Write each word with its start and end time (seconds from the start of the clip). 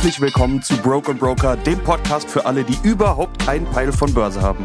Herzlich 0.00 0.22
willkommen 0.22 0.62
zu 0.62 0.78
Broke 0.78 1.12
Broker, 1.12 1.58
dem 1.58 1.78
Podcast 1.80 2.30
für 2.30 2.46
alle, 2.46 2.64
die 2.64 2.78
überhaupt 2.88 3.38
keinen 3.44 3.66
Peil 3.66 3.92
von 3.92 4.14
Börse 4.14 4.40
haben. 4.40 4.64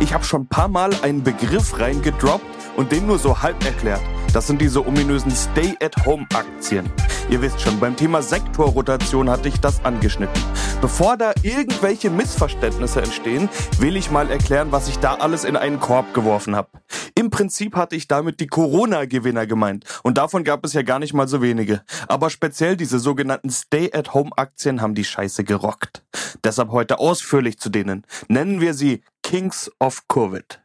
Ich 0.00 0.12
habe 0.12 0.24
schon 0.24 0.42
ein 0.42 0.46
paar 0.48 0.66
Mal 0.66 0.90
einen 1.02 1.22
Begriff 1.22 1.78
reingedroppt 1.78 2.44
und 2.76 2.90
den 2.90 3.06
nur 3.06 3.20
so 3.20 3.40
halb 3.40 3.64
erklärt. 3.64 4.00
Das 4.32 4.48
sind 4.48 4.60
diese 4.60 4.84
ominösen 4.84 5.30
Stay-at-Home-Aktien. 5.30 6.90
Ihr 7.30 7.40
wisst 7.40 7.60
schon, 7.60 7.80
beim 7.80 7.96
Thema 7.96 8.22
Sektorrotation 8.22 9.30
hatte 9.30 9.48
ich 9.48 9.60
das 9.60 9.84
angeschnitten. 9.84 10.42
Bevor 10.80 11.16
da 11.16 11.32
irgendwelche 11.42 12.10
Missverständnisse 12.10 13.02
entstehen, 13.02 13.48
will 13.78 13.96
ich 13.96 14.10
mal 14.10 14.30
erklären, 14.30 14.72
was 14.72 14.88
ich 14.88 14.98
da 14.98 15.14
alles 15.14 15.44
in 15.44 15.56
einen 15.56 15.80
Korb 15.80 16.12
geworfen 16.14 16.56
habe. 16.56 16.68
Im 17.14 17.30
Prinzip 17.30 17.76
hatte 17.76 17.94
ich 17.94 18.08
damit 18.08 18.40
die 18.40 18.46
Corona-Gewinner 18.46 19.46
gemeint. 19.46 19.84
Und 20.02 20.18
davon 20.18 20.44
gab 20.44 20.64
es 20.64 20.72
ja 20.72 20.82
gar 20.82 20.98
nicht 20.98 21.14
mal 21.14 21.28
so 21.28 21.42
wenige. 21.42 21.82
Aber 22.08 22.30
speziell 22.30 22.76
diese 22.76 22.98
sogenannten 22.98 23.50
Stay-at-Home-Aktien 23.50 24.80
haben 24.80 24.94
die 24.94 25.04
Scheiße 25.04 25.44
gerockt. 25.44 26.02
Deshalb 26.42 26.70
heute 26.70 26.98
ausführlich 26.98 27.58
zu 27.58 27.70
denen. 27.70 28.04
Nennen 28.28 28.60
wir 28.60 28.74
sie 28.74 29.02
Kings 29.22 29.70
of 29.78 30.08
Covid. 30.08 30.61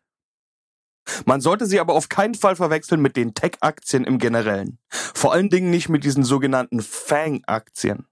Man 1.25 1.41
sollte 1.41 1.65
sie 1.65 1.79
aber 1.79 1.93
auf 1.93 2.09
keinen 2.09 2.35
Fall 2.35 2.55
verwechseln 2.55 3.01
mit 3.01 3.15
den 3.15 3.33
Tech-Aktien 3.33 4.03
im 4.03 4.19
Generellen. 4.19 4.79
Vor 4.89 5.33
allen 5.33 5.49
Dingen 5.49 5.69
nicht 5.69 5.89
mit 5.89 6.03
diesen 6.03 6.23
sogenannten 6.23 6.81
FANG-Aktien. 6.81 8.07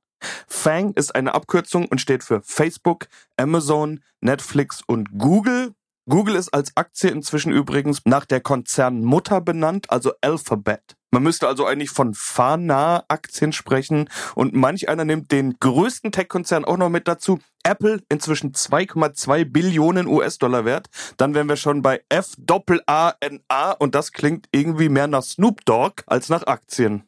FANG 0.48 0.94
ist 0.94 1.14
eine 1.14 1.34
Abkürzung 1.34 1.88
und 1.88 2.02
steht 2.02 2.24
für 2.24 2.42
Facebook, 2.42 3.08
Amazon, 3.38 4.02
Netflix 4.22 4.82
und 4.86 5.18
Google 5.18 5.74
Google 6.08 6.36
ist 6.36 6.54
als 6.54 6.78
Aktie 6.78 7.10
inzwischen 7.10 7.52
übrigens 7.52 8.02
nach 8.06 8.26
der 8.26 8.40
Konzernmutter 8.40 9.42
benannt, 9.42 9.90
also 9.90 10.12
Alphabet. 10.22 10.96
Man 11.16 11.24
müsste 11.24 11.48
also 11.48 11.66
eigentlich 11.66 11.92
von 11.92 12.14
Fana-Aktien 12.14 13.54
sprechen 13.54 14.10
und 14.36 14.54
manch 14.54 14.90
einer 14.90 15.06
nimmt 15.06 15.32
den 15.32 15.56
größten 15.62 16.12
Tech-Konzern 16.12 16.66
auch 16.66 16.76
noch 16.76 16.90
mit 16.90 17.08
dazu. 17.08 17.40
Apple 17.64 18.04
inzwischen 18.10 18.52
2,2 18.52 19.46
Billionen 19.46 20.08
US-Dollar 20.08 20.66
wert. 20.66 20.88
Dann 21.16 21.34
wären 21.34 21.48
wir 21.48 21.56
schon 21.56 21.82
bei 21.82 22.04
F-A-A-N-A 22.10 23.72
und 23.72 23.96
das 23.96 24.12
klingt 24.12 24.50
irgendwie 24.52 24.90
mehr 24.90 25.08
nach 25.08 25.24
Snoop 25.24 25.64
Dogg 25.64 26.04
als 26.06 26.28
nach 26.28 26.48
Aktien. 26.48 27.08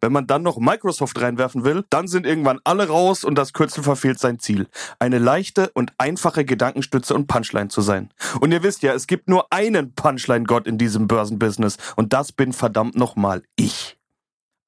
Wenn 0.00 0.12
man 0.12 0.26
dann 0.26 0.42
noch 0.42 0.58
Microsoft 0.58 1.20
reinwerfen 1.20 1.64
will, 1.64 1.84
dann 1.90 2.08
sind 2.08 2.26
irgendwann 2.26 2.60
alle 2.64 2.88
raus 2.88 3.24
und 3.24 3.36
das 3.36 3.52
Kürzel 3.52 3.82
verfehlt 3.82 4.18
sein 4.18 4.38
Ziel. 4.38 4.68
Eine 4.98 5.18
leichte 5.18 5.70
und 5.74 5.92
einfache 5.98 6.44
Gedankenstütze 6.44 7.14
und 7.14 7.26
Punchline 7.26 7.68
zu 7.68 7.80
sein. 7.80 8.10
Und 8.40 8.52
ihr 8.52 8.62
wisst 8.62 8.82
ja, 8.82 8.94
es 8.94 9.06
gibt 9.06 9.28
nur 9.28 9.52
einen 9.52 9.94
Punchline-Gott 9.94 10.66
in 10.66 10.78
diesem 10.78 11.08
Börsenbusiness 11.08 11.76
und 11.96 12.12
das 12.12 12.32
bin 12.32 12.52
verdammt 12.52 12.96
nochmal 12.96 13.42
ich. 13.56 13.98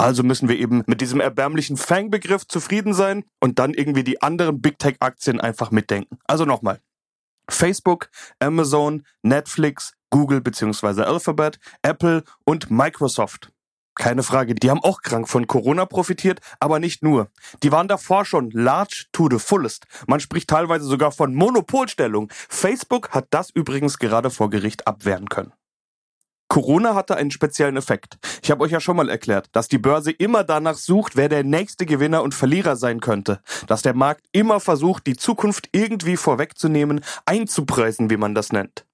Also 0.00 0.22
müssen 0.22 0.48
wir 0.48 0.58
eben 0.58 0.82
mit 0.86 1.02
diesem 1.02 1.20
erbärmlichen 1.20 1.76
Fang-Begriff 1.76 2.46
zufrieden 2.46 2.94
sein 2.94 3.24
und 3.38 3.58
dann 3.58 3.74
irgendwie 3.74 4.02
die 4.02 4.22
anderen 4.22 4.62
Big 4.62 4.78
Tech-Aktien 4.78 5.40
einfach 5.40 5.70
mitdenken. 5.70 6.18
Also 6.26 6.46
nochmal. 6.46 6.80
Facebook, 7.50 8.08
Amazon, 8.38 9.04
Netflix, 9.22 9.92
Google 10.08 10.40
bzw. 10.40 11.02
Alphabet, 11.02 11.58
Apple 11.82 12.24
und 12.44 12.70
Microsoft. 12.70 13.52
Keine 14.00 14.22
Frage, 14.22 14.54
die 14.54 14.70
haben 14.70 14.82
auch 14.82 15.02
krank 15.02 15.28
von 15.28 15.46
Corona 15.46 15.84
profitiert, 15.84 16.40
aber 16.58 16.78
nicht 16.78 17.02
nur. 17.02 17.28
Die 17.62 17.70
waren 17.70 17.86
davor 17.86 18.24
schon 18.24 18.50
large 18.50 19.04
to 19.12 19.28
the 19.30 19.38
fullest. 19.38 19.84
Man 20.06 20.20
spricht 20.20 20.48
teilweise 20.48 20.86
sogar 20.86 21.12
von 21.12 21.34
Monopolstellung. 21.34 22.32
Facebook 22.48 23.10
hat 23.10 23.26
das 23.28 23.50
übrigens 23.50 23.98
gerade 23.98 24.30
vor 24.30 24.48
Gericht 24.48 24.86
abwehren 24.86 25.28
können. 25.28 25.52
Corona 26.48 26.94
hatte 26.94 27.18
einen 27.18 27.30
speziellen 27.30 27.76
Effekt. 27.76 28.16
Ich 28.42 28.50
habe 28.50 28.64
euch 28.64 28.72
ja 28.72 28.80
schon 28.80 28.96
mal 28.96 29.10
erklärt, 29.10 29.50
dass 29.52 29.68
die 29.68 29.76
Börse 29.76 30.12
immer 30.12 30.44
danach 30.44 30.76
sucht, 30.76 31.14
wer 31.16 31.28
der 31.28 31.44
nächste 31.44 31.84
Gewinner 31.84 32.22
und 32.22 32.34
Verlierer 32.34 32.76
sein 32.76 33.00
könnte. 33.00 33.42
Dass 33.66 33.82
der 33.82 33.94
Markt 33.94 34.24
immer 34.32 34.60
versucht, 34.60 35.06
die 35.06 35.16
Zukunft 35.16 35.68
irgendwie 35.72 36.16
vorwegzunehmen, 36.16 37.04
einzupreisen, 37.26 38.08
wie 38.08 38.16
man 38.16 38.34
das 38.34 38.50
nennt. 38.50 38.86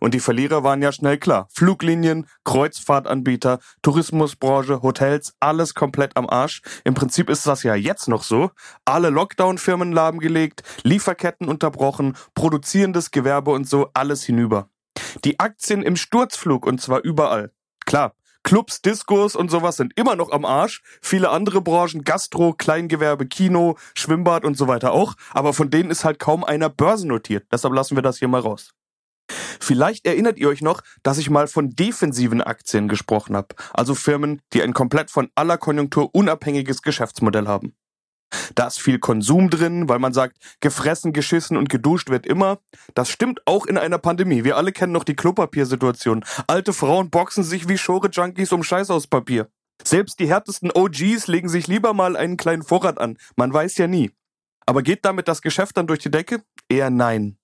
Und 0.00 0.14
die 0.14 0.20
Verlierer 0.20 0.64
waren 0.64 0.82
ja 0.82 0.92
schnell 0.92 1.18
klar. 1.18 1.48
Fluglinien, 1.52 2.26
Kreuzfahrtanbieter, 2.44 3.58
Tourismusbranche, 3.82 4.82
Hotels, 4.82 5.34
alles 5.40 5.74
komplett 5.74 6.16
am 6.16 6.28
Arsch. 6.28 6.62
Im 6.84 6.94
Prinzip 6.94 7.28
ist 7.30 7.46
das 7.46 7.62
ja 7.62 7.74
jetzt 7.74 8.08
noch 8.08 8.22
so. 8.22 8.50
Alle 8.84 9.10
Lockdown-Firmen 9.10 9.92
lahmgelegt, 9.92 10.62
Lieferketten 10.82 11.48
unterbrochen, 11.48 12.16
produzierendes 12.34 13.10
Gewerbe 13.10 13.50
und 13.50 13.68
so, 13.68 13.90
alles 13.94 14.24
hinüber. 14.24 14.68
Die 15.24 15.40
Aktien 15.40 15.82
im 15.82 15.96
Sturzflug 15.96 16.66
und 16.66 16.80
zwar 16.80 17.02
überall. 17.02 17.52
Klar, 17.84 18.14
Clubs, 18.44 18.82
Diskos 18.82 19.36
und 19.36 19.50
sowas 19.50 19.76
sind 19.76 19.92
immer 19.96 20.16
noch 20.16 20.32
am 20.32 20.44
Arsch. 20.44 20.82
Viele 21.00 21.30
andere 21.30 21.60
Branchen, 21.62 22.02
Gastro, 22.02 22.52
Kleingewerbe, 22.52 23.26
Kino, 23.26 23.76
Schwimmbad 23.94 24.44
und 24.44 24.56
so 24.56 24.66
weiter 24.66 24.92
auch. 24.92 25.14
Aber 25.30 25.52
von 25.52 25.70
denen 25.70 25.90
ist 25.90 26.04
halt 26.04 26.18
kaum 26.18 26.42
einer 26.42 26.68
börsennotiert. 26.68 27.46
Deshalb 27.52 27.74
lassen 27.74 27.96
wir 27.96 28.02
das 28.02 28.18
hier 28.18 28.28
mal 28.28 28.40
raus. 28.40 28.74
Vielleicht 29.60 30.06
erinnert 30.06 30.38
ihr 30.38 30.48
euch 30.48 30.62
noch, 30.62 30.82
dass 31.02 31.18
ich 31.18 31.30
mal 31.30 31.48
von 31.48 31.70
defensiven 31.70 32.40
Aktien 32.42 32.88
gesprochen 32.88 33.36
habe, 33.36 33.48
also 33.72 33.94
Firmen, 33.94 34.40
die 34.52 34.62
ein 34.62 34.74
komplett 34.74 35.10
von 35.10 35.30
aller 35.34 35.58
Konjunktur 35.58 36.14
unabhängiges 36.14 36.82
Geschäftsmodell 36.82 37.46
haben. 37.46 37.74
Da 38.54 38.66
ist 38.66 38.80
viel 38.80 38.98
Konsum 38.98 39.50
drin, 39.50 39.88
weil 39.88 39.98
man 39.98 40.12
sagt, 40.12 40.36
gefressen, 40.60 41.12
geschissen 41.12 41.56
und 41.56 41.68
geduscht 41.68 42.08
wird 42.08 42.26
immer. 42.26 42.58
Das 42.94 43.10
stimmt 43.10 43.40
auch 43.46 43.66
in 43.66 43.78
einer 43.78 43.98
Pandemie. 43.98 44.44
Wir 44.44 44.56
alle 44.56 44.72
kennen 44.72 44.92
noch 44.92 45.04
die 45.04 45.16
Klopapiersituation. 45.16 46.24
Alte 46.46 46.72
Frauen 46.72 47.10
boxen 47.10 47.44
sich 47.44 47.68
wie 47.68 47.78
Schore-Junkies 47.78 48.52
um 48.52 48.62
Scheiß 48.62 48.90
aus 48.90 49.06
Papier. 49.06 49.48
Selbst 49.84 50.20
die 50.20 50.28
härtesten 50.28 50.70
OGs 50.70 51.26
legen 51.26 51.48
sich 51.48 51.66
lieber 51.66 51.92
mal 51.92 52.16
einen 52.16 52.36
kleinen 52.36 52.62
Vorrat 52.62 52.98
an. 52.98 53.18
Man 53.36 53.52
weiß 53.52 53.76
ja 53.78 53.86
nie. 53.86 54.12
Aber 54.64 54.82
geht 54.82 55.04
damit 55.04 55.28
das 55.28 55.42
Geschäft 55.42 55.76
dann 55.76 55.86
durch 55.86 55.98
die 55.98 56.10
Decke? 56.10 56.42
Eher 56.68 56.90
nein. 56.90 57.36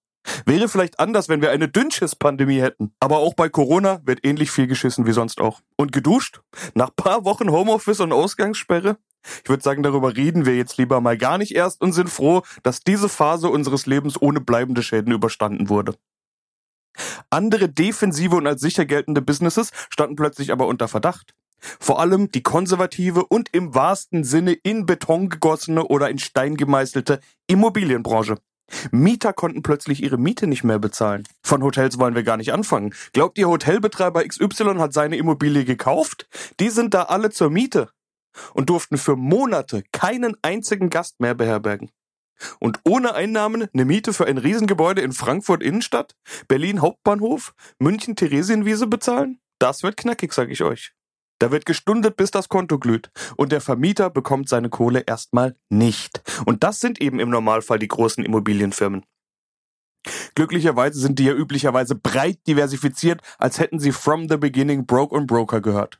Wäre 0.46 0.68
vielleicht 0.68 0.98
anders, 1.00 1.28
wenn 1.28 1.40
wir 1.40 1.50
eine 1.50 1.68
Dünnschiss-Pandemie 1.68 2.60
hätten. 2.60 2.92
Aber 3.00 3.18
auch 3.18 3.34
bei 3.34 3.48
Corona 3.48 4.00
wird 4.04 4.24
ähnlich 4.24 4.50
viel 4.50 4.66
geschissen 4.66 5.06
wie 5.06 5.12
sonst 5.12 5.40
auch. 5.40 5.60
Und 5.76 5.92
geduscht? 5.92 6.40
Nach 6.74 6.94
paar 6.94 7.24
Wochen 7.24 7.50
Homeoffice 7.50 8.00
und 8.00 8.12
Ausgangssperre? 8.12 8.96
Ich 9.42 9.48
würde 9.48 9.62
sagen, 9.62 9.82
darüber 9.82 10.16
reden 10.16 10.46
wir 10.46 10.56
jetzt 10.56 10.78
lieber 10.78 11.00
mal 11.00 11.18
gar 11.18 11.38
nicht 11.38 11.54
erst 11.54 11.80
und 11.80 11.92
sind 11.92 12.08
froh, 12.08 12.42
dass 12.62 12.80
diese 12.80 13.08
Phase 13.08 13.48
unseres 13.48 13.86
Lebens 13.86 14.20
ohne 14.20 14.40
bleibende 14.40 14.82
Schäden 14.82 15.12
überstanden 15.12 15.68
wurde. 15.68 15.94
Andere 17.30 17.68
defensive 17.68 18.36
und 18.36 18.46
als 18.46 18.60
sicher 18.60 18.84
geltende 18.84 19.22
Businesses 19.22 19.70
standen 19.90 20.16
plötzlich 20.16 20.52
aber 20.52 20.66
unter 20.66 20.88
Verdacht. 20.88 21.34
Vor 21.58 22.00
allem 22.00 22.30
die 22.30 22.42
konservative 22.42 23.24
und 23.26 23.48
im 23.52 23.74
wahrsten 23.74 24.22
Sinne 24.24 24.52
in 24.52 24.86
Beton 24.86 25.28
gegossene 25.28 25.84
oder 25.84 26.08
in 26.08 26.18
Stein 26.18 26.56
gemeißelte 26.56 27.20
Immobilienbranche. 27.48 28.36
Mieter 28.90 29.32
konnten 29.32 29.62
plötzlich 29.62 30.02
ihre 30.02 30.18
Miete 30.18 30.46
nicht 30.46 30.64
mehr 30.64 30.78
bezahlen. 30.78 31.26
Von 31.42 31.62
Hotels 31.62 31.98
wollen 31.98 32.14
wir 32.14 32.22
gar 32.22 32.36
nicht 32.36 32.52
anfangen. 32.52 32.94
Glaubt 33.12 33.38
ihr, 33.38 33.48
Hotelbetreiber 33.48 34.24
XY 34.24 34.76
hat 34.78 34.92
seine 34.92 35.16
Immobilie 35.16 35.64
gekauft? 35.64 36.28
Die 36.60 36.70
sind 36.70 36.94
da 36.94 37.04
alle 37.04 37.30
zur 37.30 37.50
Miete 37.50 37.90
und 38.54 38.68
durften 38.70 38.98
für 38.98 39.16
Monate 39.16 39.82
keinen 39.92 40.36
einzigen 40.42 40.90
Gast 40.90 41.20
mehr 41.20 41.34
beherbergen. 41.34 41.90
Und 42.60 42.80
ohne 42.84 43.14
Einnahmen 43.14 43.68
eine 43.72 43.84
Miete 43.84 44.12
für 44.12 44.26
ein 44.26 44.38
Riesengebäude 44.38 45.02
in 45.02 45.12
Frankfurt 45.12 45.62
Innenstadt, 45.62 46.14
Berlin 46.46 46.80
Hauptbahnhof, 46.80 47.52
München 47.78 48.14
Theresienwiese 48.14 48.86
bezahlen? 48.86 49.40
Das 49.58 49.82
wird 49.82 49.96
knackig, 49.96 50.32
sag 50.32 50.50
ich 50.50 50.62
euch. 50.62 50.92
Da 51.38 51.50
wird 51.52 51.66
gestundet, 51.66 52.16
bis 52.16 52.30
das 52.30 52.48
Konto 52.48 52.78
glüht. 52.78 53.10
Und 53.36 53.52
der 53.52 53.60
Vermieter 53.60 54.10
bekommt 54.10 54.48
seine 54.48 54.70
Kohle 54.70 55.04
erstmal 55.06 55.56
nicht. 55.68 56.22
Und 56.46 56.64
das 56.64 56.80
sind 56.80 57.00
eben 57.00 57.20
im 57.20 57.30
Normalfall 57.30 57.78
die 57.78 57.88
großen 57.88 58.24
Immobilienfirmen. 58.24 59.04
Glücklicherweise 60.34 61.00
sind 61.00 61.18
die 61.18 61.24
ja 61.24 61.34
üblicherweise 61.34 61.94
breit 61.94 62.38
diversifiziert, 62.46 63.20
als 63.38 63.58
hätten 63.58 63.78
sie 63.78 63.92
from 63.92 64.28
the 64.28 64.36
beginning 64.36 64.86
Broke 64.86 65.14
und 65.14 65.26
Broker 65.26 65.60
gehört. 65.60 65.98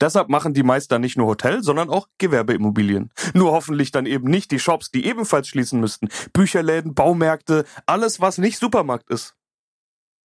Deshalb 0.00 0.28
machen 0.28 0.52
die 0.52 0.64
Meister 0.64 0.98
nicht 0.98 1.16
nur 1.16 1.28
Hotel, 1.28 1.62
sondern 1.62 1.90
auch 1.90 2.08
Gewerbeimmobilien. 2.18 3.12
Nur 3.34 3.52
hoffentlich 3.52 3.92
dann 3.92 4.06
eben 4.06 4.28
nicht 4.28 4.50
die 4.50 4.58
Shops, 4.58 4.90
die 4.90 5.06
ebenfalls 5.06 5.46
schließen 5.46 5.78
müssten. 5.78 6.08
Bücherläden, 6.32 6.94
Baumärkte, 6.94 7.64
alles 7.86 8.20
was 8.20 8.38
nicht 8.38 8.58
Supermarkt 8.58 9.10
ist. 9.10 9.36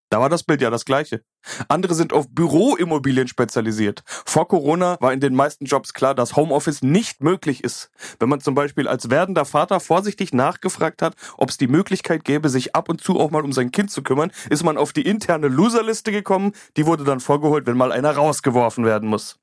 Da 0.09 0.19
war 0.19 0.29
das 0.29 0.43
Bild 0.43 0.61
ja 0.61 0.69
das 0.69 0.85
gleiche. 0.85 1.23
Andere 1.67 1.95
sind 1.95 2.13
auf 2.13 2.27
Büroimmobilien 2.29 3.27
spezialisiert. 3.27 4.03
Vor 4.05 4.47
Corona 4.47 4.97
war 4.99 5.13
in 5.13 5.19
den 5.19 5.35
meisten 5.35 5.65
Jobs 5.65 5.93
klar, 5.93 6.13
dass 6.13 6.35
Homeoffice 6.35 6.83
nicht 6.83 7.21
möglich 7.21 7.63
ist. 7.63 7.89
Wenn 8.19 8.29
man 8.29 8.39
zum 8.39 8.55
Beispiel 8.55 8.87
als 8.87 9.09
werdender 9.09 9.45
Vater 9.45 9.79
vorsichtig 9.79 10.33
nachgefragt 10.33 11.01
hat, 11.01 11.15
ob 11.37 11.49
es 11.49 11.57
die 11.57 11.67
Möglichkeit 11.67 12.23
gäbe, 12.23 12.49
sich 12.49 12.75
ab 12.75 12.89
und 12.89 13.01
zu 13.01 13.19
auch 13.19 13.31
mal 13.31 13.43
um 13.43 13.51
sein 13.51 13.71
Kind 13.71 13.91
zu 13.91 14.03
kümmern, 14.03 14.31
ist 14.49 14.63
man 14.63 14.77
auf 14.77 14.93
die 14.93 15.05
interne 15.05 15.47
Loserliste 15.47 16.11
gekommen. 16.11 16.53
Die 16.77 16.85
wurde 16.85 17.03
dann 17.03 17.19
vorgeholt, 17.19 17.65
wenn 17.65 17.77
mal 17.77 17.91
einer 17.91 18.11
rausgeworfen 18.11 18.85
werden 18.85 19.09
muss. 19.09 19.39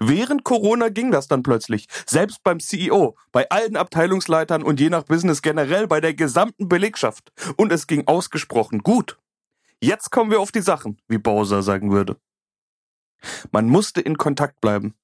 Während 0.00 0.44
Corona 0.44 0.88
ging 0.88 1.10
das 1.10 1.28
dann 1.28 1.42
plötzlich. 1.42 1.86
Selbst 2.06 2.42
beim 2.42 2.60
CEO, 2.60 3.16
bei 3.32 3.48
allen 3.50 3.76
Abteilungsleitern 3.76 4.62
und 4.62 4.80
je 4.80 4.88
nach 4.88 5.04
Business 5.04 5.42
generell 5.42 5.86
bei 5.86 6.00
der 6.00 6.14
gesamten 6.14 6.68
Belegschaft. 6.68 7.32
Und 7.56 7.72
es 7.72 7.86
ging 7.86 8.06
ausgesprochen 8.06 8.82
gut. 8.82 9.18
Jetzt 9.80 10.10
kommen 10.10 10.30
wir 10.30 10.40
auf 10.40 10.50
die 10.50 10.60
Sachen, 10.60 11.00
wie 11.08 11.18
Bowser 11.18 11.62
sagen 11.62 11.92
würde. 11.92 12.16
Man 13.52 13.66
musste 13.66 14.00
in 14.00 14.18
Kontakt 14.18 14.60
bleiben. 14.60 14.94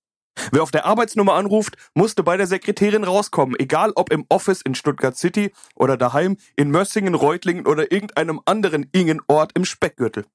Wer 0.51 0.65
auf 0.65 0.73
der 0.73 0.85
Arbeitsnummer 0.85 1.35
anruft, 1.35 1.77
musste 1.95 2.25
bei 2.25 2.37
der 2.37 2.49
Sekretärin 2.49 3.05
rauskommen, 3.05 3.57
egal 3.59 3.93
ob 3.95 4.13
im 4.13 4.27
Office 4.29 4.63
in 4.63 4.75
Stuttgart 4.75 5.17
City 5.17 5.53
oder 5.77 5.97
daheim 5.97 6.37
in 6.57 6.73
Mössingen, 6.73 7.15
Reutlingen 7.15 7.67
oder 7.67 7.93
irgendeinem 7.93 8.41
anderen 8.45 8.89
Ingenort 8.91 9.53
im 9.55 9.65
Speckgürtel. 9.65 10.27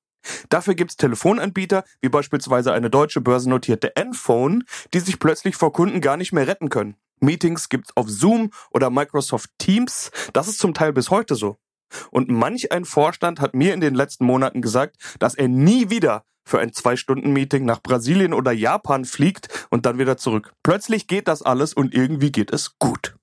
Dafür 0.48 0.76
gibt's 0.76 0.96
Telefonanbieter, 0.96 1.84
wie 2.02 2.10
beispielsweise 2.10 2.72
eine 2.72 2.90
deutsche 2.90 3.20
börsennotierte 3.20 3.96
Enphone, 3.98 4.64
die 4.94 5.00
sich 5.00 5.20
plötzlich 5.20 5.58
vor 5.58 5.74
Kunden 5.74 6.00
gar 6.00 6.16
nicht 6.16 6.32
mehr 6.32 6.48
retten 6.48 6.70
können. 6.70 6.96
Meetings 7.20 7.68
gibt's 7.68 7.96
auf 7.98 8.10
Zoom 8.10 8.52
oder 8.72 8.90
Microsoft 8.90 9.50
Teams, 9.58 10.12
das 10.32 10.48
ist 10.48 10.60
zum 10.60 10.74
Teil 10.74 10.94
bis 10.94 11.10
heute 11.10 11.36
so. 11.36 11.58
Und 12.12 12.30
manch 12.30 12.72
ein 12.72 12.86
Vorstand 12.86 13.40
hat 13.40 13.54
mir 13.54 13.74
in 13.74 13.82
den 13.82 13.96
letzten 13.96 14.26
Monaten 14.26 14.62
gesagt, 14.62 14.98
dass 15.20 15.36
er 15.36 15.48
nie 15.48 15.90
wieder 15.90 16.24
für 16.46 16.60
ein 16.60 16.74
Zwei-Stunden-Meeting 16.74 17.64
nach 17.64 17.82
Brasilien 17.82 18.34
oder 18.34 18.52
Japan 18.52 19.06
fliegt 19.06 19.68
und 19.70 19.86
dann 19.86 20.00
wieder 20.00 20.18
zurück. 20.18 20.54
Plötzlich 20.64 21.08
geht 21.08 21.28
das 21.28 21.42
alles 21.42 21.74
und 21.74 21.94
irgendwie 21.94 22.32
geht 22.32 22.52
es 22.52 22.78
gut. 22.80 23.16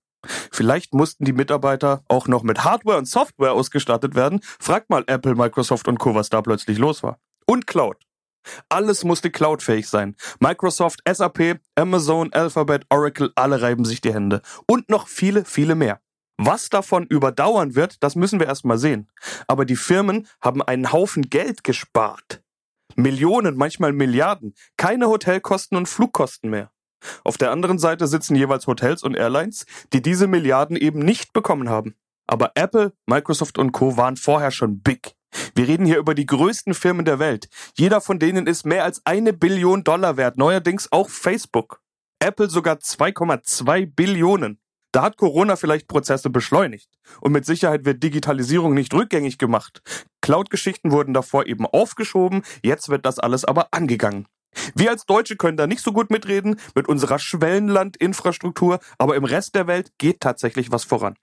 Vielleicht 0.50 0.94
mussten 0.94 1.24
die 1.24 1.32
Mitarbeiter 1.32 2.02
auch 2.08 2.28
noch 2.28 2.42
mit 2.42 2.64
Hardware 2.64 2.98
und 2.98 3.06
Software 3.06 3.52
ausgestattet 3.52 4.14
werden. 4.14 4.40
Fragt 4.58 4.90
mal 4.90 5.04
Apple, 5.06 5.34
Microsoft 5.34 5.88
und 5.88 5.98
Co., 5.98 6.14
was 6.14 6.30
da 6.30 6.42
plötzlich 6.42 6.78
los 6.78 7.02
war. 7.02 7.18
Und 7.46 7.66
Cloud. 7.66 7.96
Alles 8.68 9.04
musste 9.04 9.30
cloudfähig 9.30 9.88
sein. 9.88 10.14
Microsoft, 10.38 11.00
SAP, 11.08 11.60
Amazon, 11.74 12.32
Alphabet, 12.32 12.84
Oracle, 12.90 13.32
alle 13.34 13.60
reiben 13.60 13.84
sich 13.84 14.00
die 14.00 14.14
Hände. 14.14 14.40
Und 14.68 14.88
noch 14.88 15.08
viele, 15.08 15.44
viele 15.44 15.74
mehr. 15.74 16.00
Was 16.38 16.68
davon 16.68 17.06
überdauern 17.06 17.74
wird, 17.74 18.02
das 18.02 18.14
müssen 18.14 18.40
wir 18.40 18.46
erstmal 18.46 18.78
sehen. 18.78 19.08
Aber 19.46 19.64
die 19.64 19.76
Firmen 19.76 20.26
haben 20.40 20.62
einen 20.62 20.92
Haufen 20.92 21.30
Geld 21.30 21.64
gespart. 21.64 22.42
Millionen, 22.94 23.56
manchmal 23.56 23.92
Milliarden. 23.92 24.54
Keine 24.76 25.08
Hotelkosten 25.08 25.76
und 25.76 25.86
Flugkosten 25.86 26.50
mehr. 26.50 26.70
Auf 27.24 27.38
der 27.38 27.50
anderen 27.50 27.78
Seite 27.78 28.06
sitzen 28.06 28.36
jeweils 28.36 28.66
Hotels 28.66 29.02
und 29.02 29.14
Airlines, 29.14 29.66
die 29.92 30.02
diese 30.02 30.26
Milliarden 30.26 30.76
eben 30.76 31.00
nicht 31.00 31.32
bekommen 31.32 31.68
haben. 31.68 31.94
Aber 32.26 32.52
Apple, 32.54 32.92
Microsoft 33.06 33.58
und 33.58 33.72
Co. 33.72 33.96
waren 33.96 34.16
vorher 34.16 34.50
schon 34.50 34.80
big. 34.80 35.14
Wir 35.54 35.68
reden 35.68 35.86
hier 35.86 35.98
über 35.98 36.14
die 36.14 36.26
größten 36.26 36.74
Firmen 36.74 37.04
der 37.04 37.18
Welt. 37.18 37.48
Jeder 37.76 38.00
von 38.00 38.18
denen 38.18 38.46
ist 38.46 38.64
mehr 38.64 38.84
als 38.84 39.02
eine 39.04 39.32
Billion 39.32 39.84
Dollar 39.84 40.16
wert, 40.16 40.38
neuerdings 40.38 40.90
auch 40.90 41.08
Facebook. 41.08 41.80
Apple 42.18 42.48
sogar 42.48 42.76
2,2 42.76 43.94
Billionen. 43.94 44.58
Da 44.96 45.02
hat 45.02 45.18
Corona 45.18 45.56
vielleicht 45.56 45.88
Prozesse 45.88 46.30
beschleunigt. 46.30 46.88
Und 47.20 47.32
mit 47.32 47.44
Sicherheit 47.44 47.84
wird 47.84 48.02
Digitalisierung 48.02 48.72
nicht 48.72 48.94
rückgängig 48.94 49.36
gemacht. 49.36 49.82
Cloud-Geschichten 50.22 50.90
wurden 50.90 51.12
davor 51.12 51.44
eben 51.44 51.66
aufgeschoben, 51.66 52.40
jetzt 52.62 52.88
wird 52.88 53.04
das 53.04 53.18
alles 53.18 53.44
aber 53.44 53.68
angegangen. 53.72 54.26
Wir 54.74 54.88
als 54.88 55.04
Deutsche 55.04 55.36
können 55.36 55.58
da 55.58 55.66
nicht 55.66 55.82
so 55.82 55.92
gut 55.92 56.08
mitreden 56.08 56.58
mit 56.74 56.88
unserer 56.88 57.18
Schwellenland-Infrastruktur, 57.18 58.78
aber 58.96 59.16
im 59.16 59.26
Rest 59.26 59.54
der 59.54 59.66
Welt 59.66 59.92
geht 59.98 60.20
tatsächlich 60.20 60.72
was 60.72 60.84
voran. 60.84 61.14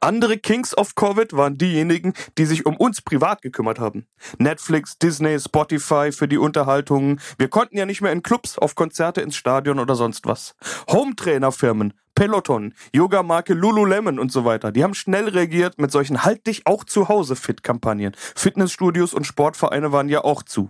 Andere 0.00 0.36
Kings 0.36 0.76
of 0.76 0.96
Covid 0.96 1.34
waren 1.34 1.58
diejenigen, 1.58 2.14
die 2.36 2.46
sich 2.46 2.66
um 2.66 2.76
uns 2.76 3.00
privat 3.00 3.42
gekümmert 3.42 3.78
haben. 3.78 4.08
Netflix, 4.38 4.98
Disney, 4.98 5.38
Spotify 5.38 6.10
für 6.10 6.26
die 6.26 6.38
Unterhaltungen. 6.38 7.20
Wir 7.38 7.48
konnten 7.48 7.76
ja 7.76 7.86
nicht 7.86 8.00
mehr 8.00 8.10
in 8.10 8.24
Clubs, 8.24 8.58
auf 8.58 8.74
Konzerte, 8.74 9.20
ins 9.20 9.36
Stadion 9.36 9.78
oder 9.78 9.94
sonst 9.94 10.26
was. 10.26 10.56
Hometrainer-Firmen, 10.90 11.94
Peloton, 12.16 12.74
Yoga-Marke 12.92 13.54
Lululemon 13.54 14.18
und 14.18 14.32
so 14.32 14.44
weiter. 14.44 14.72
Die 14.72 14.82
haben 14.82 14.94
schnell 14.94 15.28
reagiert 15.28 15.78
mit 15.78 15.92
solchen 15.92 16.24
Halt 16.24 16.46
dich 16.46 16.66
auch 16.66 16.82
zu 16.82 17.08
Hause 17.08 17.36
Fit-Kampagnen. 17.36 18.16
Fitnessstudios 18.34 19.14
und 19.14 19.24
Sportvereine 19.26 19.92
waren 19.92 20.08
ja 20.08 20.24
auch 20.24 20.42
zu. 20.42 20.68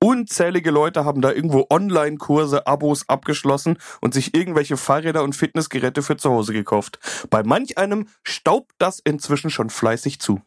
Unzählige 0.00 0.72
Leute 0.72 1.04
haben 1.04 1.20
da 1.20 1.30
irgendwo 1.30 1.66
Online-Kurse, 1.70 2.66
Abos 2.66 3.08
abgeschlossen 3.08 3.78
und 4.00 4.12
sich 4.12 4.34
irgendwelche 4.34 4.76
Fahrräder 4.76 5.22
und 5.22 5.36
Fitnessgeräte 5.36 6.02
für 6.02 6.16
zu 6.16 6.30
Hause 6.30 6.52
gekauft. 6.52 6.98
Bei 7.30 7.44
manch 7.44 7.78
einem 7.78 8.08
staubt 8.24 8.72
das 8.78 8.98
inzwischen 8.98 9.50
schon 9.50 9.70
fleißig 9.70 10.18
zu. 10.18 10.42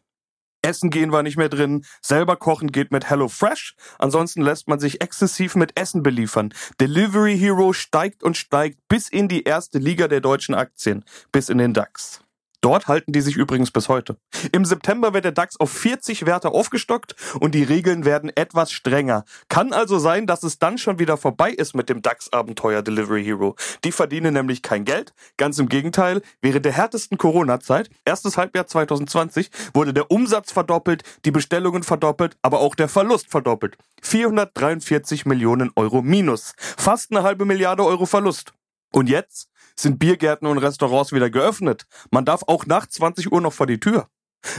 Essen 0.62 0.90
gehen 0.90 1.12
war 1.12 1.22
nicht 1.22 1.36
mehr 1.36 1.48
drin, 1.48 1.84
selber 2.00 2.36
kochen 2.36 2.72
geht 2.72 2.90
mit 2.90 3.08
Hello 3.08 3.28
Fresh, 3.28 3.74
ansonsten 3.98 4.42
lässt 4.42 4.68
man 4.68 4.80
sich 4.80 5.00
exzessiv 5.00 5.54
mit 5.54 5.78
Essen 5.78 6.02
beliefern. 6.02 6.52
Delivery 6.80 7.38
Hero 7.38 7.72
steigt 7.72 8.22
und 8.22 8.36
steigt 8.36 8.78
bis 8.88 9.08
in 9.08 9.28
die 9.28 9.44
erste 9.44 9.78
Liga 9.78 10.08
der 10.08 10.20
deutschen 10.20 10.54
Aktien, 10.54 11.04
bis 11.32 11.48
in 11.48 11.58
den 11.58 11.74
DAX. 11.74 12.25
Dort 12.60 12.88
halten 12.88 13.12
die 13.12 13.20
sich 13.20 13.36
übrigens 13.36 13.70
bis 13.70 13.88
heute. 13.88 14.16
Im 14.52 14.64
September 14.64 15.14
wird 15.14 15.24
der 15.24 15.32
DAX 15.32 15.58
auf 15.58 15.70
40 15.70 16.26
Werte 16.26 16.50
aufgestockt 16.50 17.14
und 17.38 17.54
die 17.54 17.62
Regeln 17.62 18.04
werden 18.04 18.30
etwas 18.34 18.72
strenger. 18.72 19.24
Kann 19.48 19.72
also 19.72 19.98
sein, 19.98 20.26
dass 20.26 20.42
es 20.42 20.58
dann 20.58 20.78
schon 20.78 20.98
wieder 20.98 21.16
vorbei 21.16 21.50
ist 21.50 21.74
mit 21.74 21.88
dem 21.88 22.02
DAX-Abenteuer 22.02 22.82
Delivery 22.82 23.24
Hero. 23.24 23.54
Die 23.84 23.92
verdienen 23.92 24.34
nämlich 24.34 24.62
kein 24.62 24.84
Geld. 24.84 25.14
Ganz 25.36 25.58
im 25.58 25.68
Gegenteil, 25.68 26.22
während 26.40 26.64
der 26.64 26.72
härtesten 26.72 27.18
Corona-Zeit, 27.18 27.90
erstes 28.04 28.36
Halbjahr 28.36 28.66
2020, 28.66 29.50
wurde 29.74 29.94
der 29.94 30.10
Umsatz 30.10 30.52
verdoppelt, 30.52 31.02
die 31.24 31.30
Bestellungen 31.30 31.82
verdoppelt, 31.82 32.36
aber 32.42 32.60
auch 32.60 32.74
der 32.74 32.88
Verlust 32.88 33.30
verdoppelt. 33.30 33.76
443 34.02 35.26
Millionen 35.26 35.70
Euro 35.76 36.02
minus. 36.02 36.54
Fast 36.58 37.10
eine 37.10 37.22
halbe 37.22 37.44
Milliarde 37.44 37.84
Euro 37.84 38.06
Verlust. 38.06 38.52
Und 38.92 39.08
jetzt 39.08 39.50
sind 39.78 39.98
Biergärten 39.98 40.46
und 40.46 40.58
Restaurants 40.58 41.12
wieder 41.12 41.30
geöffnet. 41.30 41.86
Man 42.10 42.24
darf 42.24 42.42
auch 42.46 42.66
nach 42.66 42.86
20 42.86 43.32
Uhr 43.32 43.40
noch 43.40 43.52
vor 43.52 43.66
die 43.66 43.80
Tür. 43.80 44.08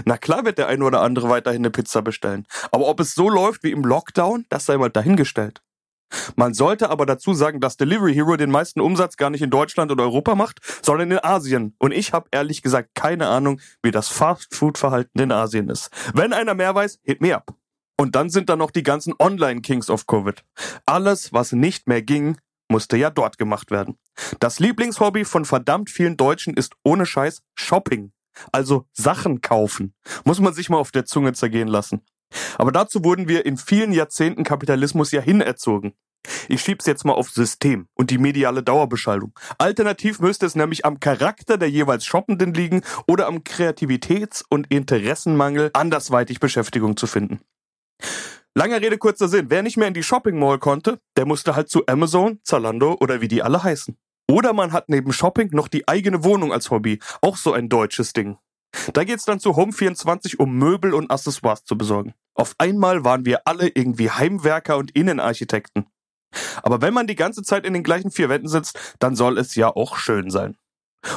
Na 0.05 0.17
klar 0.17 0.45
wird 0.45 0.57
der 0.57 0.67
eine 0.67 0.83
oder 0.83 1.01
andere 1.01 1.29
weiterhin 1.29 1.61
eine 1.61 1.71
Pizza 1.71 2.01
bestellen. 2.01 2.45
Aber 2.71 2.87
ob 2.87 2.99
es 2.99 3.15
so 3.15 3.29
läuft 3.29 3.63
wie 3.63 3.71
im 3.71 3.83
Lockdown, 3.83 4.45
das 4.49 4.65
sei 4.65 4.77
mal 4.77 4.89
dahingestellt. 4.89 5.61
Man 6.35 6.53
sollte 6.53 6.89
aber 6.89 7.05
dazu 7.05 7.33
sagen, 7.33 7.59
dass 7.59 7.77
Delivery 7.77 8.13
Hero 8.13 8.37
den 8.37 8.51
meisten 8.51 8.79
Umsatz 8.79 9.17
gar 9.17 9.29
nicht 9.29 9.41
in 9.41 9.49
Deutschland 9.49 9.91
oder 9.91 10.03
Europa 10.03 10.35
macht, 10.35 10.59
sondern 10.81 11.11
in 11.11 11.23
Asien. 11.23 11.75
Und 11.79 11.91
ich 11.91 12.13
habe 12.13 12.29
ehrlich 12.31 12.61
gesagt 12.61 12.89
keine 12.95 13.27
Ahnung, 13.27 13.59
wie 13.83 13.91
das 13.91 14.07
Fast-Food-Verhalten 14.07 15.19
in 15.19 15.31
Asien 15.31 15.69
ist. 15.69 15.89
Wenn 16.13 16.33
einer 16.33 16.53
mehr 16.53 16.73
weiß, 16.73 16.99
hit 17.03 17.21
me 17.21 17.35
up. 17.35 17.53
Und 17.99 18.15
dann 18.15 18.29
sind 18.29 18.49
da 18.49 18.55
noch 18.55 18.71
die 18.71 18.83
ganzen 18.83 19.13
Online-Kings 19.17 19.89
of 19.89 20.07
Covid. 20.07 20.43
Alles, 20.85 21.33
was 21.33 21.51
nicht 21.51 21.87
mehr 21.87 22.01
ging, 22.01 22.37
musste 22.69 22.95
ja 22.95 23.09
dort 23.09 23.37
gemacht 23.37 23.71
werden. 23.71 23.97
Das 24.39 24.59
Lieblingshobby 24.59 25.25
von 25.25 25.45
verdammt 25.45 25.89
vielen 25.89 26.17
Deutschen 26.17 26.53
ist 26.53 26.73
ohne 26.83 27.05
Scheiß 27.05 27.41
Shopping. 27.55 28.11
Also 28.51 28.85
Sachen 28.93 29.41
kaufen. 29.41 29.93
Muss 30.25 30.39
man 30.39 30.53
sich 30.53 30.69
mal 30.69 30.77
auf 30.77 30.91
der 30.91 31.05
Zunge 31.05 31.33
zergehen 31.33 31.67
lassen. 31.67 32.01
Aber 32.57 32.71
dazu 32.71 33.03
wurden 33.03 33.27
wir 33.27 33.45
in 33.45 33.57
vielen 33.57 33.93
Jahrzehnten 33.93 34.43
Kapitalismus 34.43 35.11
ja 35.11 35.21
hinerzogen. 35.21 35.93
Ich 36.49 36.61
schieb's 36.61 36.85
jetzt 36.85 37.05
mal 37.05 37.13
auf 37.13 37.29
System 37.29 37.87
und 37.93 38.09
die 38.09 38.17
mediale 38.17 38.63
Dauerbeschallung. 38.63 39.33
Alternativ 39.57 40.19
müsste 40.19 40.45
es 40.45 40.55
nämlich 40.55 40.85
am 40.85 40.99
Charakter 40.99 41.57
der 41.57 41.69
jeweils 41.69 42.05
Shoppenden 42.05 42.53
liegen 42.53 42.81
oder 43.07 43.27
am 43.27 43.39
Kreativitäts- 43.39 44.43
und 44.49 44.67
Interessenmangel, 44.67 45.69
andersweitig 45.73 46.39
Beschäftigung 46.39 46.97
zu 46.97 47.07
finden. 47.07 47.39
Langer 48.55 48.81
Rede, 48.81 48.97
kurzer 48.97 49.27
Sinn. 49.27 49.49
Wer 49.49 49.61
nicht 49.61 49.77
mehr 49.77 49.87
in 49.87 49.93
die 49.93 50.03
Shopping 50.03 50.37
Mall 50.39 50.57
konnte, 50.57 50.99
der 51.15 51.25
musste 51.25 51.55
halt 51.55 51.69
zu 51.69 51.85
Amazon, 51.85 52.39
Zalando 52.43 52.97
oder 52.99 53.21
wie 53.21 53.27
die 53.27 53.43
alle 53.43 53.63
heißen. 53.63 53.97
Oder 54.29 54.53
man 54.53 54.73
hat 54.73 54.89
neben 54.89 55.13
Shopping 55.13 55.49
noch 55.51 55.67
die 55.67 55.87
eigene 55.87 56.23
Wohnung 56.23 56.51
als 56.51 56.69
Hobby. 56.69 56.99
Auch 57.21 57.37
so 57.37 57.53
ein 57.53 57.69
deutsches 57.69 58.13
Ding. 58.13 58.37
Da 58.93 59.03
geht's 59.03 59.25
dann 59.25 59.39
zu 59.39 59.51
Home24, 59.51 60.37
um 60.37 60.57
Möbel 60.57 60.93
und 60.93 61.09
Accessoires 61.09 61.63
zu 61.63 61.77
besorgen. 61.77 62.13
Auf 62.33 62.53
einmal 62.57 63.03
waren 63.03 63.25
wir 63.25 63.41
alle 63.45 63.69
irgendwie 63.69 64.11
Heimwerker 64.11 64.77
und 64.77 64.91
Innenarchitekten. 64.91 65.87
Aber 66.61 66.81
wenn 66.81 66.93
man 66.93 67.07
die 67.07 67.15
ganze 67.15 67.41
Zeit 67.41 67.65
in 67.65 67.73
den 67.73 67.83
gleichen 67.83 68.11
vier 68.11 68.29
Wänden 68.29 68.49
sitzt, 68.49 68.95
dann 68.99 69.15
soll 69.15 69.37
es 69.37 69.55
ja 69.55 69.69
auch 69.69 69.97
schön 69.97 70.29
sein. 70.29 70.57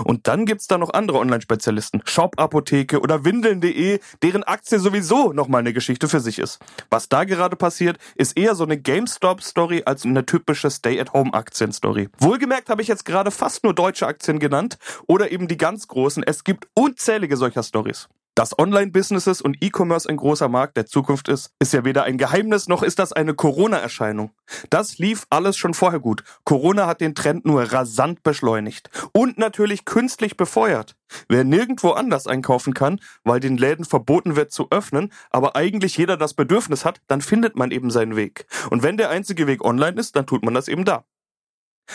Und 0.05 0.27
dann 0.27 0.47
gibt's 0.47 0.67
da 0.67 0.79
noch 0.79 0.93
andere 0.93 1.19
Online-Spezialisten, 1.19 2.03
Shop-Apotheke 2.05 3.01
oder 3.01 3.25
Windeln.de, 3.25 4.01
deren 4.23 4.45
Aktie 4.45 4.79
sowieso 4.79 5.33
nochmal 5.33 5.61
eine 5.61 5.73
Geschichte 5.73 6.09
für 6.09 6.21
sich 6.21 6.39
ist. 6.39 6.59
Was 6.91 7.09
da 7.09 7.25
gerade 7.25 7.57
passiert, 7.57 7.99
ist 8.15 8.37
eher 8.37 8.55
so 8.55 8.65
eine 8.65 8.79
GameStop-Story 8.79 9.83
als 9.87 10.05
eine 10.05 10.27
typische 10.27 10.71
Stay-at-Home-Aktien-Story. 10.71 12.09
Wohlgemerkt 12.19 12.69
habe 12.69 12.83
ich 12.83 12.89
jetzt 12.89 13.05
gerade 13.05 13.31
fast 13.31 13.65
nur 13.65 13.75
deutsche 13.75 14.07
Aktien 14.07 14.39
genannt 14.39 14.79
oder 15.07 15.31
eben 15.33 15.49
die 15.49 15.57
ganz 15.57 15.89
großen. 15.89 16.23
Es 16.23 16.45
gibt 16.45 16.69
unzählige 16.75 17.37
solcher 17.37 17.63
Stories. 17.63 18.09
Dass 18.41 18.59
Online-Businesses 18.59 19.43
und 19.43 19.63
E-Commerce 19.63 20.09
ein 20.09 20.17
großer 20.17 20.49
Markt 20.49 20.79
der 20.79 20.87
Zukunft 20.87 21.29
ist, 21.29 21.53
ist 21.59 21.75
ja 21.75 21.85
weder 21.85 22.05
ein 22.05 22.17
Geheimnis 22.17 22.69
noch 22.69 22.83
ist 22.83 22.99
das 22.99 23.13
eine 23.13 23.35
Corona-Erscheinung. 23.35 24.31
Das 24.71 24.97
lief 24.97 25.27
alles 25.29 25.59
schon 25.59 25.75
vorher 25.75 26.01
gut. 26.01 26.25
Corona 26.45 26.87
hat 26.87 27.03
den 27.03 27.15
Trend 27.15 27.45
nur 27.45 27.65
rasant 27.65 28.23
beschleunigt 28.23 28.89
und 29.13 29.37
natürlich 29.37 29.85
künstlich 29.85 30.39
befeuert. 30.39 30.97
Wer 31.29 31.45
nirgendwo 31.45 31.91
anders 31.91 32.27
einkaufen 32.27 32.73
kann, 32.73 33.03
weil 33.25 33.41
den 33.41 33.59
Läden 33.59 33.85
verboten 33.85 34.37
wird 34.37 34.53
zu 34.53 34.71
öffnen, 34.71 35.13
aber 35.29 35.55
eigentlich 35.55 35.99
jeder 35.99 36.17
das 36.17 36.33
Bedürfnis 36.33 36.87
hat, 36.87 37.03
dann 37.09 37.21
findet 37.21 37.57
man 37.57 37.71
eben 37.71 37.91
seinen 37.91 38.17
Weg. 38.17 38.47
Und 38.71 38.83
wenn 38.83 38.97
der 38.97 39.11
einzige 39.11 39.49
Weg 39.49 39.63
online 39.63 40.01
ist, 40.01 40.17
dann 40.17 40.25
tut 40.25 40.43
man 40.43 40.55
das 40.55 40.69
eben 40.69 40.87
da. 40.87 41.05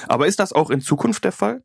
Aber 0.07 0.27
ist 0.27 0.39
das 0.39 0.53
auch 0.53 0.69
in 0.69 0.81
Zukunft 0.81 1.23
der 1.23 1.31
Fall? 1.31 1.63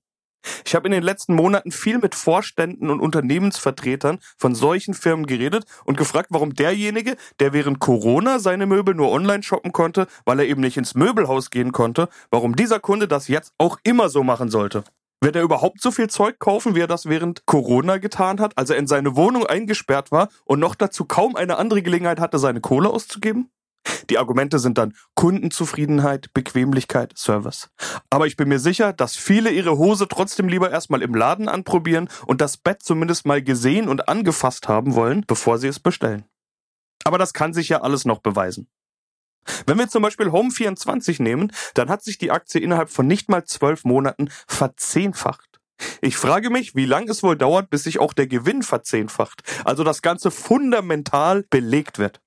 Ich 0.65 0.75
habe 0.75 0.89
in 0.89 0.93
den 0.93 1.03
letzten 1.03 1.35
Monaten 1.35 1.73
viel 1.73 1.99
mit 1.99 2.15
Vorständen 2.15 2.91
und 2.91 3.01
Unternehmensvertretern 3.01 4.19
von 4.37 4.55
solchen 4.55 4.95
Firmen 4.95 5.27
geredet 5.27 5.65
und 5.85 5.99
gefragt, 5.99 6.29
warum 6.31 6.55
derjenige, 6.55 7.17
der 7.41 7.53
während 7.53 7.79
Corona 7.79 8.39
seine 8.39 8.67
Möbel 8.67 8.95
nur 8.95 9.11
online 9.11 9.43
shoppen 9.43 9.73
konnte, 9.73 10.07
weil 10.25 10.41
er 10.41 10.47
eben 10.47 10.61
nicht 10.61 10.77
ins 10.77 10.95
Möbelhaus 10.95 11.51
gehen 11.51 11.73
konnte, 11.73 12.09
warum 12.31 12.57
dieser 12.57 12.81
Kunde 12.81 13.09
das 13.09 13.29
jetzt 13.29 13.53
auch 13.59 13.79
immer 13.83 14.09
so 14.09 14.23
machen 14.23 14.49
sollte. 14.49 14.85
Wird 15.23 15.37
er 15.37 15.43
überhaupt 15.43 15.83
so 15.83 15.91
viel 15.91 16.09
Zeug 16.09 16.39
kaufen, 16.39 16.75
wie 16.75 16.81
er 16.81 16.87
das 16.87 17.07
während 17.07 17.45
Corona 17.45 17.99
getan 17.99 18.41
hat, 18.41 18.57
als 18.57 18.71
er 18.71 18.77
in 18.77 18.87
seine 18.87 19.17
Wohnung 19.17 19.45
eingesperrt 19.45 20.11
war 20.11 20.29
und 20.47 20.61
noch 20.61 20.75
dazu 20.75 21.05
kaum 21.05 21.37
eine 21.37 21.59
andere 21.59 21.83
Gelegenheit 21.83 22.21
hatte, 22.21 22.39
seine 22.39 22.63
Kohle 22.63 22.89
auszugeben? 22.89 23.51
Die 24.09 24.19
Argumente 24.19 24.59
sind 24.59 24.79
dann 24.79 24.95
Kundenzufriedenheit, 25.15 26.33
Bequemlichkeit, 26.35 27.17
Service. 27.17 27.71
Aber 28.11 28.27
ich 28.27 28.37
bin 28.37 28.49
mir 28.49 28.59
sicher, 28.59 28.93
dass 28.93 29.17
viele 29.17 29.51
ihre 29.51 29.79
Hose 29.79 30.09
trotzdem 30.09 30.49
lieber 30.49 30.71
erstmal 30.71 31.03
im 31.03 31.15
Laden 31.15 31.49
anprobieren 31.49 32.09
und 32.27 32.41
das 32.41 32.57
Bett 32.57 32.83
zumindest 32.83 33.27
mal 33.27 33.43
gesehen 33.43 33.89
und 33.89 34.09
angefasst 34.09 34.69
haben 34.69 34.95
wollen, 34.95 35.25
bevor 35.27 35.59
sie 35.59 35.69
es 35.69 35.81
bestellen. 35.81 36.25
Aber 37.05 37.19
das 37.19 37.33
kann 37.33 37.55
sich 37.55 37.69
ja 37.69 37.81
alles 37.81 38.05
noch 38.05 38.19
beweisen. 38.19 38.69
Wenn 39.67 39.79
wir 39.79 39.89
zum 39.89 40.03
Beispiel 40.03 40.29
Home24 40.29 41.23
nehmen, 41.23 41.51
dann 41.75 41.89
hat 41.89 42.03
sich 42.03 42.19
die 42.19 42.31
Aktie 42.31 42.61
innerhalb 42.61 42.91
von 42.91 43.07
nicht 43.07 43.29
mal 43.29 43.45
zwölf 43.45 43.85
Monaten 43.85 44.29
verzehnfacht. 44.47 45.61
Ich 46.03 46.17
frage 46.17 46.51
mich, 46.51 46.75
wie 46.75 46.85
lange 46.85 47.11
es 47.11 47.23
wohl 47.23 47.37
dauert, 47.37 47.71
bis 47.71 47.85
sich 47.85 47.99
auch 47.99 48.13
der 48.13 48.27
Gewinn 48.27 48.63
verzehnfacht, 48.63 49.43
also 49.65 49.83
das 49.83 50.03
Ganze 50.03 50.31
fundamental 50.31 51.45
belegt 51.49 51.99
wird. 51.99 52.21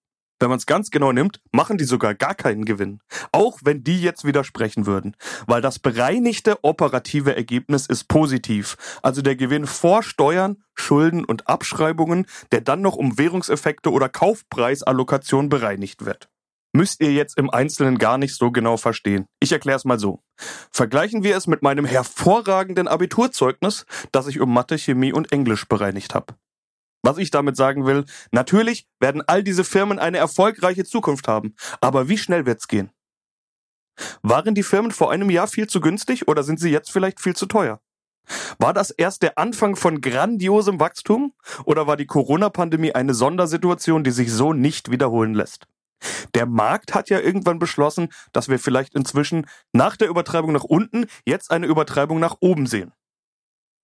Wenn 0.44 0.50
man 0.50 0.58
es 0.58 0.66
ganz 0.66 0.92
genau 0.92 1.14
nimmt, 1.14 1.40
machen 1.54 1.78
die 1.78 1.86
sogar 1.86 2.16
gar 2.16 2.36
keinen 2.36 2.66
Gewinn. 2.66 3.00
Auch 3.32 3.60
wenn 3.64 3.82
die 3.82 4.02
jetzt 4.02 4.26
widersprechen 4.26 4.86
würden. 4.86 5.16
Weil 5.48 5.62
das 5.62 5.80
bereinigte 5.80 6.62
operative 6.66 7.34
Ergebnis 7.34 7.88
ist 7.88 8.10
positiv. 8.10 8.76
Also 9.02 9.22
der 9.22 9.38
Gewinn 9.38 9.66
vor 9.66 10.04
Steuern, 10.04 10.62
Schulden 10.76 11.24
und 11.24 11.48
Abschreibungen, 11.48 12.26
der 12.52 12.60
dann 12.60 12.82
noch 12.82 12.98
um 12.98 13.18
Währungseffekte 13.18 13.90
oder 13.90 14.10
Kaufpreisallokation 14.10 15.48
bereinigt 15.48 16.04
wird 16.04 16.28
müsst 16.76 17.02
ihr 17.02 17.14
jetzt 17.14 17.38
im 17.38 17.52
Einzelnen 17.52 18.00
gar 18.00 18.18
nicht 18.18 18.36
so 18.36 18.50
genau 18.50 18.78
verstehen. 18.78 19.28
Ich 19.40 19.52
erkläre 19.52 19.78
es 19.78 19.86
mal 19.86 20.00
so. 20.00 20.24
Vergleichen 20.72 21.24
wir 21.24 21.38
es 21.38 21.46
mit 21.46 21.62
meinem 21.62 21.86
hervorragenden 21.86 22.88
Abiturzeugnis, 22.88 23.86
das 24.12 24.26
ich 24.26 24.40
um 24.40 24.52
Mathe, 24.52 24.80
Chemie 24.80 25.14
und 25.14 25.32
Englisch 25.32 25.68
bereinigt 25.68 26.16
habe. 26.16 26.34
Was 27.04 27.18
ich 27.18 27.32
damit 27.32 27.58
sagen 27.58 27.86
will, 27.86 28.06
natürlich 28.32 28.88
werden 29.00 29.22
all 29.28 29.44
diese 29.44 29.66
Firmen 29.66 30.00
eine 30.00 30.18
erfolgreiche 30.18 30.86
Zukunft 30.86 31.28
haben. 31.28 31.54
Aber 31.82 32.08
wie 32.08 32.18
schnell 32.18 32.46
wird's 32.46 32.70
gehen? 32.70 32.92
Waren 34.22 34.56
die 34.56 34.64
Firmen 34.64 34.92
vor 34.92 35.12
einem 35.12 35.30
Jahr 35.30 35.48
viel 35.48 35.68
zu 35.68 35.82
günstig 35.82 36.28
oder 36.28 36.44
sind 36.44 36.60
sie 36.60 36.72
jetzt 36.72 36.92
vielleicht 36.92 37.20
viel 37.20 37.36
zu 37.36 37.46
teuer? 37.46 37.82
War 38.58 38.74
das 38.74 38.90
erst 38.90 39.22
der 39.22 39.38
Anfang 39.38 39.76
von 39.76 40.00
grandiosem 40.00 40.80
Wachstum 40.80 41.34
oder 41.66 41.88
war 41.88 41.98
die 41.98 42.08
Corona-Pandemie 42.08 42.94
eine 42.94 43.14
Sondersituation, 43.14 44.06
die 44.06 44.12
sich 44.12 44.32
so 44.32 44.54
nicht 44.54 44.90
wiederholen 44.90 45.34
lässt? 45.34 45.68
Der 46.34 46.46
Markt 46.46 46.94
hat 46.96 47.10
ja 47.10 47.20
irgendwann 47.20 47.60
beschlossen, 47.60 48.10
dass 48.32 48.50
wir 48.50 48.60
vielleicht 48.60 48.96
inzwischen 48.96 49.46
nach 49.74 49.98
der 49.98 50.10
Übertreibung 50.10 50.54
nach 50.54 50.64
unten 50.64 51.06
jetzt 51.26 51.52
eine 51.52 51.68
Übertreibung 51.68 52.20
nach 52.20 52.38
oben 52.40 52.66
sehen. 52.66 52.94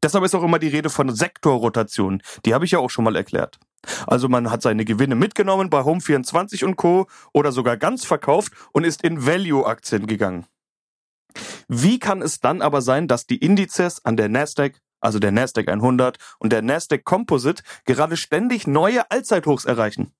Deshalb 0.01 0.23
ist 0.23 0.33
auch 0.33 0.43
immer 0.43 0.59
die 0.59 0.69
Rede 0.69 0.89
von 0.89 1.13
Sektorrotation. 1.13 2.21
Die 2.45 2.53
habe 2.53 2.65
ich 2.65 2.71
ja 2.71 2.79
auch 2.79 2.89
schon 2.89 3.03
mal 3.03 3.15
erklärt. 3.15 3.59
Also 4.07 4.29
man 4.29 4.49
hat 4.51 4.61
seine 4.61 4.85
Gewinne 4.85 5.15
mitgenommen 5.15 5.69
bei 5.69 5.81
Home24 5.81 6.63
und 6.63 6.75
Co. 6.75 7.07
oder 7.33 7.51
sogar 7.51 7.77
ganz 7.77 8.05
verkauft 8.05 8.53
und 8.71 8.85
ist 8.85 9.03
in 9.03 9.25
Value-Aktien 9.25 10.07
gegangen. 10.07 10.45
Wie 11.67 11.99
kann 11.99 12.21
es 12.21 12.39
dann 12.39 12.61
aber 12.61 12.81
sein, 12.81 13.07
dass 13.07 13.27
die 13.27 13.37
Indizes 13.37 14.03
an 14.03 14.17
der 14.17 14.29
Nasdaq, 14.29 14.79
also 14.99 15.19
der 15.19 15.31
Nasdaq 15.31 15.67
100 15.67 16.17
und 16.39 16.51
der 16.51 16.61
Nasdaq 16.61 17.03
Composite 17.03 17.63
gerade 17.85 18.17
ständig 18.17 18.67
neue 18.67 19.09
Allzeithochs 19.11 19.65
erreichen? 19.65 20.13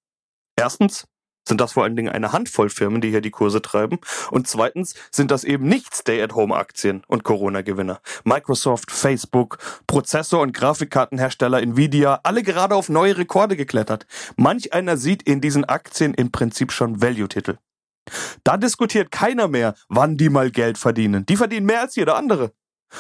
Erstens, 0.56 1.08
sind 1.48 1.62
das 1.62 1.74
vor 1.74 1.84
allen 1.84 1.96
Dingen 1.96 2.10
eine 2.10 2.32
Handvoll 2.32 2.70
Firmen, 2.70 3.02
die 3.02 3.10
hier 3.10 3.22
die 3.22 3.32
Kurse 3.32 3.62
treiben. 3.62 4.00
Und 4.32 4.48
zweitens 4.48 4.94
sind 5.12 5.32
das 5.32 5.44
eben 5.44 5.68
nicht 5.68 5.96
Stay-at-Home-Aktien 5.96 7.04
und 7.08 7.24
Corona-Gewinner. 7.24 8.02
Microsoft, 8.24 8.92
Facebook, 8.92 9.58
Prozessor- 9.88 10.42
und 10.42 10.54
Grafikkartenhersteller 10.54 11.62
Nvidia, 11.62 12.20
alle 12.24 12.44
gerade 12.44 12.76
auf 12.76 12.90
neue 12.90 13.18
Rekorde 13.18 13.58
geklettert. 13.58 14.06
Manch 14.36 14.74
einer 14.74 14.98
sieht 14.98 15.24
in 15.24 15.42
diesen 15.42 15.66
Aktien 15.66 16.14
im 16.14 16.32
Prinzip 16.32 16.72
schon 16.72 17.02
Value-Titel. 17.02 17.58
Da 18.44 18.58
diskutiert 18.58 19.12
keiner 19.12 19.48
mehr, 19.48 19.76
wann 19.88 20.18
die 20.18 20.30
mal 20.30 20.52
Geld 20.52 20.78
verdienen. 20.78 21.26
Die 21.26 21.38
verdienen 21.38 21.66
mehr 21.66 21.82
als 21.82 21.96
jeder 21.96 22.16
andere. 22.16 22.52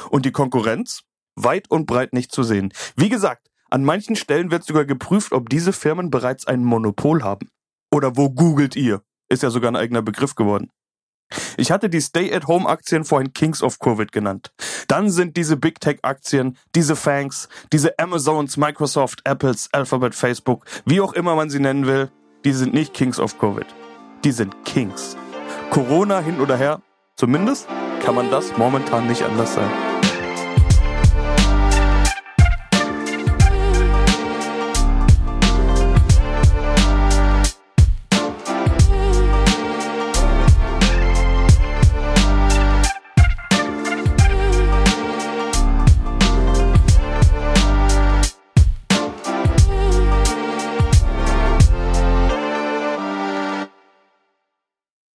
Und 0.10 0.26
die 0.26 0.32
Konkurrenz? 0.32 1.02
Weit 1.36 1.72
und 1.72 1.86
breit 1.86 2.14
nicht 2.14 2.32
zu 2.32 2.44
sehen. 2.44 2.74
Wie 2.96 3.10
gesagt, 3.10 3.50
an 3.70 3.86
manchen 3.86 4.16
Stellen 4.16 4.52
wird 4.52 4.64
sogar 4.64 4.86
geprüft, 4.86 5.32
ob 5.32 5.50
diese 5.50 5.74
Firmen 5.74 6.10
bereits 6.10 6.46
ein 6.48 6.64
Monopol 6.64 7.24
haben. 7.24 7.50
Oder 7.92 8.18
wo 8.18 8.30
googelt 8.30 8.76
ihr? 8.76 9.02
Ist 9.30 9.44
ja 9.44 9.50
sogar 9.50 9.72
ein 9.72 9.76
eigener 9.76 10.02
Begriff 10.02 10.36
geworden. 10.36 10.72
Ich 11.58 11.72
hatte 11.72 11.90
die 11.90 12.02
Stay-at-Home-Aktien 12.02 13.06
vorhin 13.06 13.34
Kings 13.34 13.62
of 13.62 13.80
Covid 13.80 14.12
genannt. 14.12 14.52
Dann 14.88 15.12
sind 15.12 15.38
diese 15.38 15.58
Big 15.58 15.80
Tech-Aktien, 15.80 16.58
diese 16.74 16.96
Fangs, 16.96 17.50
diese 17.72 18.00
Amazons, 18.00 18.58
Microsoft, 18.58 19.22
Apples, 19.26 19.70
Alphabet, 19.72 20.16
Facebook, 20.16 20.66
wie 20.86 21.02
auch 21.02 21.14
immer 21.14 21.36
man 21.36 21.50
sie 21.50 21.60
nennen 21.60 21.86
will, 21.86 22.10
die 22.46 22.54
sind 22.54 22.74
nicht 22.74 22.94
Kings 22.94 23.20
of 23.20 23.38
Covid. 23.38 23.68
Die 24.24 24.32
sind 24.32 24.56
Kings. 24.66 25.16
Corona 25.70 26.20
hin 26.20 26.40
oder 26.40 26.58
her, 26.58 26.82
zumindest 27.16 27.68
kann 28.04 28.16
man 28.16 28.32
das 28.32 28.58
momentan 28.58 29.08
nicht 29.08 29.22
anders 29.24 29.54
sein. 29.54 29.89